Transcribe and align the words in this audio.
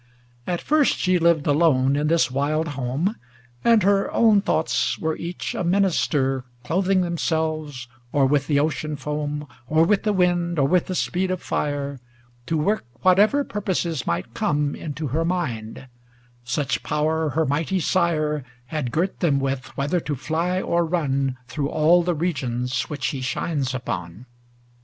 XXI 0.47 0.53
At 0.53 0.61
first 0.61 0.97
she 0.97 1.19
lived 1.19 1.45
alone 1.45 1.95
in 1.95 2.07
this 2.07 2.31
wild 2.31 2.69
home, 2.69 3.17
And 3.63 3.83
her 3.83 4.11
own 4.11 4.41
thoughts 4.41 4.97
were 4.97 5.15
each 5.15 5.53
a 5.53 5.63
min 5.63 5.85
ister, 5.85 6.43
Clothing 6.63 7.01
themselves 7.01 7.87
or 8.11 8.25
with 8.25 8.47
the 8.47 8.59
ocean 8.59 8.95
foam, 8.95 9.47
Or 9.67 9.83
with 9.85 10.01
the 10.01 10.11
wind, 10.11 10.57
or 10.57 10.67
with 10.67 10.87
the 10.87 10.95
speed 10.95 11.29
of 11.29 11.39
fire, 11.43 11.99
To 12.47 12.57
work 12.57 12.83
whatever 13.03 13.43
purposes 13.43 14.07
might 14.07 14.33
come 14.33 14.73
Into 14.73 15.05
her 15.09 15.23
mind; 15.23 15.85
such 16.43 16.81
power 16.81 17.29
her 17.29 17.45
mighty 17.45 17.79
Sire 17.79 18.43
276 18.71 18.71
THE 18.71 18.71
WITCH 18.71 18.71
OF 18.71 18.73
ATLAS 18.73 18.77
Had 18.77 18.91
girt 18.91 19.19
them 19.19 19.39
with, 19.39 19.77
whether 19.77 19.99
to 19.99 20.15
fly 20.15 20.59
or 20.59 20.83
run, 20.83 21.37
Through 21.47 21.69
all 21.69 22.01
the 22.01 22.15
regions 22.15 22.89
which 22.89 23.05
he 23.09 23.21
shines 23.21 23.75
upon. 23.75 24.25